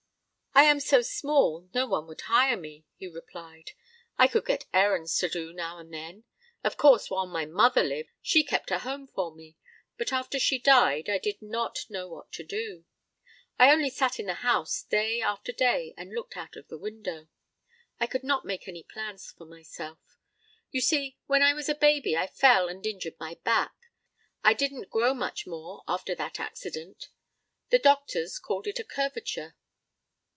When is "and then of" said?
5.79-6.75